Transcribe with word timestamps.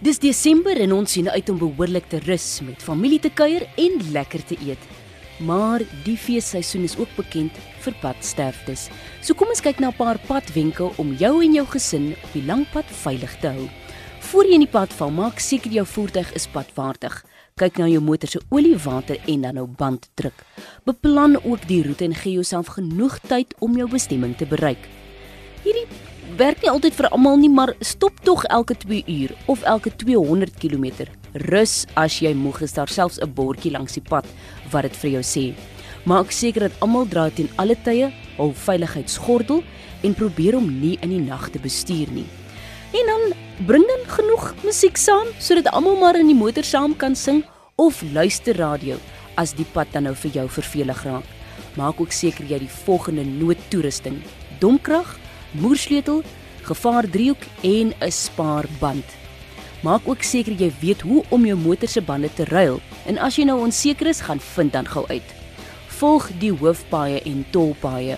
Dis 0.00 0.16
Desember 0.16 0.78
en 0.80 0.94
ons 0.96 1.12
sien 1.12 1.26
uit 1.28 1.48
om 1.52 1.58
behoorlik 1.60 2.06
te 2.08 2.22
rus 2.24 2.44
met 2.64 2.80
familie 2.80 3.18
te 3.20 3.28
kuier 3.36 3.66
en 3.76 3.98
lekker 4.14 4.40
te 4.48 4.56
eet. 4.64 4.80
Maar 5.44 5.82
die 6.06 6.14
feesseisoen 6.16 6.86
is 6.88 6.94
ook 6.96 7.10
bekend 7.18 7.58
vir 7.84 7.96
padsterftes. 8.00 8.86
So 9.20 9.36
kom 9.36 9.52
ons 9.52 9.60
kyk 9.60 9.76
na 9.76 9.90
'n 9.90 9.98
paar 9.98 10.16
padwenke 10.24 10.88
om 10.96 11.12
jou 11.20 11.44
en 11.44 11.52
jou 11.52 11.66
gesin 11.66 12.14
op 12.24 12.32
die 12.32 12.46
lang 12.46 12.64
pad 12.72 12.88
veilig 12.88 13.36
te 13.40 13.48
hou. 13.48 13.68
Voor 14.20 14.44
jy 14.44 14.54
in 14.54 14.64
die 14.64 14.72
pad 14.72 14.92
val, 14.92 15.10
maak 15.10 15.38
seker 15.38 15.70
jou 15.70 15.86
voertuig 15.86 16.32
is 16.32 16.46
padwaardig. 16.46 17.24
Kyk 17.56 17.76
na 17.78 17.86
jou 17.86 18.00
motor 18.00 18.28
se 18.28 18.40
olie, 18.48 18.76
water 18.76 19.18
en 19.26 19.40
dan 19.40 19.54
nou 19.54 19.66
banddruk. 19.66 20.44
Beplan 20.84 21.36
ook 21.44 21.68
die 21.68 21.82
roete 21.82 22.04
en 22.04 22.14
gee 22.14 22.32
jouself 22.32 22.66
genoeg 22.66 23.18
tyd 23.28 23.54
om 23.58 23.76
jou 23.76 23.88
bestemming 23.88 24.36
te 24.36 24.46
bereik. 24.46 24.88
Hierdie 25.64 25.86
werk 26.38 26.62
nie 26.62 26.70
altyd 26.70 26.94
vir 26.96 27.08
almal 27.12 27.36
nie, 27.40 27.50
maar 27.52 27.74
stop 27.84 28.20
tog 28.24 28.44
elke 28.48 28.74
2 28.74 29.02
uur 29.06 29.34
of 29.52 29.62
elke 29.68 29.92
200 30.02 30.56
km. 30.62 31.08
Rus 31.50 31.84
as 32.00 32.20
jy 32.24 32.32
moeg 32.34 32.62
is, 32.64 32.72
daar 32.72 32.88
selfs 32.88 33.20
'n 33.20 33.34
bordjie 33.34 33.72
langs 33.72 33.92
die 33.92 34.02
pad 34.08 34.26
wat 34.70 34.82
dit 34.82 34.96
vir 34.96 35.10
jou 35.10 35.22
sê. 35.22 35.54
Maak 36.04 36.30
seker 36.32 36.60
dat 36.60 36.80
almal 36.80 37.06
dra 37.06 37.28
teen 37.28 37.50
alle 37.56 37.76
tye 37.84 38.10
hul 38.36 38.52
veiligheidsgordel 38.54 39.62
en 40.02 40.14
probeer 40.14 40.56
om 40.56 40.80
nie 40.80 40.98
in 41.02 41.10
die 41.10 41.20
nag 41.20 41.50
te 41.50 41.58
bestuur 41.58 42.08
nie. 42.10 42.26
En 42.92 43.06
dan 43.06 43.20
bring 43.66 43.84
dan 43.86 44.04
genoeg 44.08 44.54
musiek 44.64 44.96
saam 44.96 45.28
sodat 45.38 45.72
almal 45.72 45.96
maar 45.96 46.16
in 46.16 46.26
die 46.26 46.34
motor 46.34 46.64
saam 46.64 46.96
kan 46.96 47.14
sing 47.14 47.44
of 47.76 48.02
luister 48.12 48.56
radio 48.56 48.96
as 49.36 49.52
die 49.52 49.66
pad 49.72 49.92
dan 49.92 50.08
nou 50.08 50.14
vir 50.14 50.30
jou 50.30 50.48
vervelig 50.48 51.04
raak. 51.04 51.24
Maak 51.76 52.00
ook 52.00 52.12
seker 52.12 52.44
jy 52.48 52.58
die 52.58 52.74
volgende 52.84 53.24
noodtoerusting: 53.24 54.22
domkrag, 54.58 55.19
moersleutel, 55.50 56.22
gevaardriehoek 56.62 57.42
en 57.62 57.92
'n 58.00 58.10
spaarband. 58.10 59.04
Maak 59.80 60.00
ook 60.04 60.22
seker 60.22 60.52
jy 60.52 60.72
weet 60.80 61.00
hoe 61.00 61.24
om 61.28 61.46
jou 61.46 61.56
motor 61.58 61.88
se 61.88 62.00
bande 62.00 62.28
te 62.34 62.44
ruil 62.44 62.80
en 63.06 63.18
as 63.18 63.36
jy 63.36 63.44
nou 63.44 63.60
onseker 63.60 64.06
is, 64.06 64.20
gaan 64.20 64.40
vind 64.40 64.72
dan 64.72 64.86
gou 64.86 65.06
uit. 65.08 65.34
Volg 65.86 66.30
die 66.38 66.52
hoofpaaie 66.52 67.22
en 67.22 67.46
tolpaaie, 67.50 68.16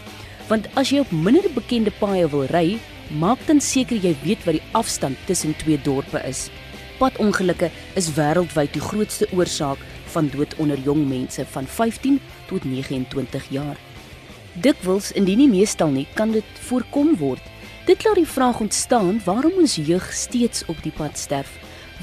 want 0.49 0.67
as 0.75 0.91
jy 0.91 0.99
op 0.99 1.11
minder 1.11 1.51
bekende 1.55 1.93
paaie 2.01 2.29
wil 2.29 2.47
ry, 2.51 2.79
maak 3.19 3.39
dan 3.47 3.61
seker 3.61 3.97
jy 3.97 4.17
weet 4.25 4.45
wat 4.45 4.59
die 4.59 4.69
afstand 4.73 5.17
tussen 5.27 5.57
twee 5.57 5.79
dorpe 5.85 6.23
is. 6.29 6.51
Padongelukke 6.99 7.71
is 7.95 8.13
wêreldwyd 8.15 8.73
die 8.73 8.83
grootste 8.83 9.27
oorsaak 9.33 9.79
van 10.13 10.29
dood 10.29 10.55
onder 10.63 10.79
jong 10.79 11.07
mense 11.09 11.47
van 11.55 11.67
15 11.67 12.21
tot 12.47 12.65
29 12.65 13.49
jaar. 13.51 13.77
Dikwels, 14.61 15.13
indien 15.17 15.39
nie 15.39 15.49
meestal 15.49 15.89
nie, 15.89 16.05
kan 16.15 16.33
dit 16.33 16.45
voorkom 16.69 17.15
word. 17.17 17.45
Dit 17.87 18.05
laat 18.05 18.19
die 18.21 18.29
vraag 18.29 18.61
ontstaan 18.61 19.17
waarom 19.25 19.63
ons 19.63 19.79
jeug 19.81 20.05
steeds 20.13 20.67
op 20.69 20.77
die 20.85 20.93
pad 20.93 21.17
sterf. 21.19 21.49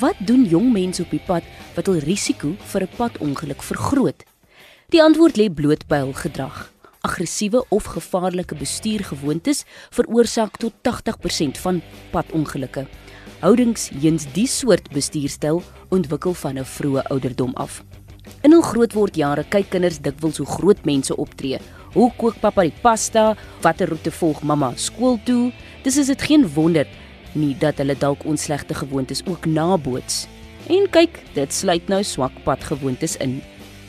Wat 0.01 0.17
doen 0.25 0.47
jong 0.49 0.71
mense 0.73 1.03
op 1.05 1.13
die 1.13 1.21
pad 1.21 1.45
wat 1.75 1.85
hul 1.85 1.99
risiko 2.01 2.55
vir 2.71 2.81
'n 2.81 2.95
padongeluk 2.97 3.61
vergroot? 3.61 4.23
Die 4.89 5.03
antwoord 5.03 5.37
lê 5.37 5.49
bloot 5.53 5.87
by 5.87 5.99
hul 6.01 6.13
gedrag. 6.13 6.71
Aggressiewe 7.01 7.63
of 7.69 7.83
gevaarlike 7.83 8.55
bestuurgewoontes 8.55 9.63
veroorsaak 9.91 10.57
tot 10.57 10.73
80% 10.81 11.57
van 11.57 11.81
padongelukke. 12.11 12.87
Houdings 13.39 13.89
heens 13.89 14.25
die 14.33 14.47
soort 14.47 14.89
bestuurstyl 14.89 15.61
ontwikkel 15.89 16.33
van 16.33 16.57
'n 16.57 16.65
vroeë 16.65 17.03
ouderdom 17.09 17.53
af. 17.55 17.83
In 18.41 18.51
hul 18.51 18.61
grootwordjare 18.61 19.43
kyk 19.49 19.69
kinders 19.69 19.99
dikwels 19.99 20.37
hoe 20.37 20.47
groot 20.47 20.85
mense 20.85 21.15
optree, 21.15 21.59
Hoe 21.89 22.11
kook 22.21 22.37
pappa 22.37 22.67
die 22.67 22.73
pasta? 22.83 23.33
Watter 23.63 23.89
roete 23.89 24.11
volg 24.13 24.43
mamma 24.45 24.75
skool 24.77 25.17
toe? 25.25 25.49
Dis 25.81 25.97
is 25.97 26.11
dit 26.11 26.21
geen 26.21 26.45
wonder 26.53 26.85
nie 27.37 27.55
dat 27.61 27.77
hulle 27.81 27.95
dalk 27.97 28.25
onslegte 28.29 28.73
gewoontes 28.77 29.21
ook 29.25 29.45
naboots. 29.45 30.27
En 30.69 30.87
kyk, 30.93 31.19
dit 31.33 31.53
sluit 31.53 31.89
nou 31.89 32.01
swak 32.05 32.33
pad 32.45 32.63
gewoontes 32.65 33.17
in. 33.21 33.39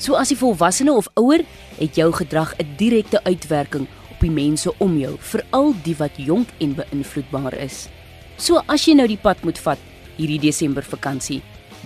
So 0.00 0.16
as 0.16 0.32
jy 0.32 0.36
volwassene 0.40 0.92
of 0.92 1.08
ouer, 1.20 1.44
het 1.78 1.96
jou 1.96 2.08
gedrag 2.12 2.54
'n 2.56 2.76
direkte 2.76 3.20
uitwerking 3.24 3.86
op 4.10 4.20
die 4.20 4.30
mense 4.30 4.72
om 4.78 4.98
jou, 4.98 5.16
veral 5.18 5.74
die 5.84 5.96
wat 5.96 6.16
jonk 6.16 6.48
en 6.58 6.74
beïnvloedbaar 6.74 7.54
is. 7.54 7.88
So 8.36 8.62
as 8.66 8.84
jy 8.84 8.94
nou 8.94 9.08
die 9.08 9.20
pad 9.20 9.42
moet 9.44 9.58
vat 9.58 9.78
hierdie 10.16 10.40
Desember 10.40 10.82
vakansie, 10.82 11.42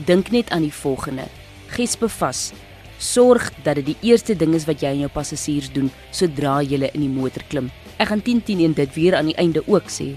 dink 0.07 0.31
net 0.31 0.51
aan 0.51 0.63
die 0.63 0.73
volgende. 0.73 1.27
Gespe 1.75 2.09
vas, 2.09 2.53
Sorg 2.99 3.51
dat 3.65 3.81
dit 3.81 3.91
die 3.91 4.11
eerste 4.11 4.37
ding 4.39 4.55
is 4.55 4.67
wat 4.69 4.83
jy 4.83 4.93
en 4.95 5.03
jou 5.05 5.11
passasiers 5.13 5.71
doen 5.75 5.91
sodra 6.15 6.61
jy 6.63 6.79
in 6.93 7.03
die 7.03 7.11
motor 7.11 7.43
klim. 7.51 7.71
Ek 7.99 8.09
gaan 8.11 8.23
10 8.23 8.45
10 8.47 8.63
en 8.69 8.77
dit 8.79 8.95
weer 8.95 9.17
aan 9.19 9.29
die 9.31 9.37
einde 9.37 9.63
ook 9.67 9.91
sê. 9.91 10.15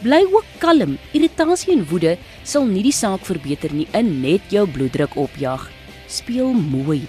Bly 0.00 0.22
ook 0.30 0.46
kalm. 0.62 0.96
Irritasie 1.12 1.74
en 1.74 1.84
woede 1.90 2.16
sal 2.44 2.64
nie 2.64 2.84
die 2.86 2.94
saak 2.94 3.26
verbeter 3.26 3.74
nie, 3.74 3.88
in 3.92 4.20
net 4.22 4.46
jou 4.48 4.64
bloeddruk 4.70 5.18
opjaag. 5.20 5.68
Speel 6.08 6.54
mooi. 6.54 7.02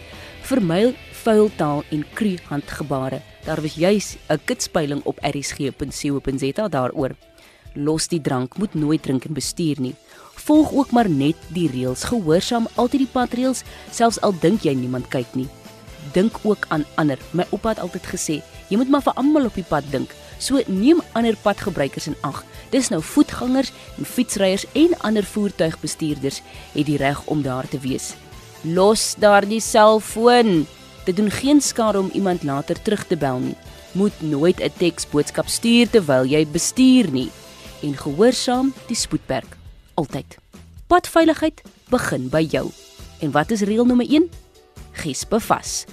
Vermy 0.44 0.92
vuil 1.22 1.52
taal 1.56 1.84
en 1.94 2.04
kru 2.18 2.36
handgebare. 2.50 3.22
Daar 3.46 3.62
was 3.62 3.76
juis 3.76 4.18
'n 4.30 4.40
kitspeiling 4.46 5.02
op 5.06 5.20
rsg.co.za 5.22 6.68
daaroor. 6.68 7.16
Los 7.74 8.08
die 8.08 8.22
drank, 8.22 8.58
moet 8.58 8.74
nooit 8.74 9.02
drink 9.02 9.26
en 9.26 9.34
bestuur 9.34 9.80
nie 9.80 9.96
volg 10.42 10.72
ook 10.74 10.92
maar 10.92 11.10
net 11.10 11.38
die 11.54 11.70
reëls. 11.70 12.06
Gehoorsaam 12.10 12.68
altyd 12.76 13.06
die 13.06 13.12
padreëls, 13.14 13.64
selfs 13.94 14.20
al 14.26 14.34
dink 14.42 14.66
jy 14.66 14.74
niemand 14.78 15.10
kyk 15.14 15.36
nie. 15.38 15.48
Dink 16.16 16.40
ook 16.44 16.66
aan 16.74 16.86
ander. 17.02 17.20
My 17.38 17.46
oupa 17.52 17.76
het 17.76 17.84
altyd 17.84 18.10
gesê, 18.10 18.40
jy 18.70 18.80
moet 18.82 18.90
maar 18.90 19.06
vir 19.06 19.18
almal 19.22 19.50
op 19.52 19.58
die 19.60 19.68
pad 19.68 19.88
dink. 19.94 20.14
So 20.42 20.62
neem 20.68 21.04
ander 21.14 21.38
padgebruikers 21.38 22.10
in 22.10 22.18
ag. 22.26 22.42
Dis 22.74 22.90
nou 22.90 23.02
voetgangers 23.06 23.70
en 23.98 24.08
fietsryers 24.08 24.66
en 24.74 24.96
ander 25.06 25.28
voertuigbestuurders 25.28 26.42
het 26.74 26.88
die 26.88 26.98
reg 26.98 27.22
om 27.30 27.44
daar 27.46 27.70
te 27.70 27.80
wees. 27.84 28.16
Los 28.66 29.14
daardie 29.22 29.62
selfoon. 29.62 30.66
Dit 31.06 31.18
doen 31.18 31.30
geen 31.34 31.62
skade 31.62 32.00
om 32.00 32.10
iemand 32.14 32.44
later 32.44 32.82
terug 32.82 33.06
te 33.08 33.18
bel 33.18 33.40
nie. 33.40 33.58
Moet 33.94 34.22
nooit 34.22 34.60
'n 34.62 34.74
teksboodskap 34.78 35.48
stuur 35.48 35.90
terwyl 35.90 36.26
jy 36.26 36.48
bestuur 36.48 37.12
nie 37.12 37.30
en 37.82 37.98
gehoorsaam 37.98 38.74
die 38.88 38.96
spoedperk 38.96 39.58
altyd. 39.94 40.38
Padveiligheid 40.88 41.62
begin 41.90 42.30
by 42.30 42.46
jou. 42.50 42.70
En 43.20 43.32
wat 43.32 43.52
is 43.52 43.62
reël 43.62 43.86
nommer 43.86 44.10
1? 44.10 44.30
Gespe 44.92 45.40
vas. 45.40 45.86